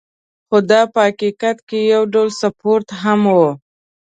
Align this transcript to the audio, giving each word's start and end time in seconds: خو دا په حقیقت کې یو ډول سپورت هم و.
خو 0.47 0.57
دا 0.69 0.81
په 0.93 0.99
حقیقت 1.07 1.57
کې 1.67 1.79
یو 1.93 2.03
ډول 2.13 2.29
سپورت 2.41 2.87
هم 3.01 3.21
و. 3.37 3.39